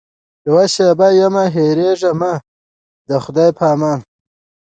یوه 0.47 0.65
شېبه 0.73 1.07
یمه 1.19 1.43
هېرېږمه 1.55 2.33
د 3.09 3.11
خدای 3.23 3.49
په 3.57 3.63
امان. 3.73 3.99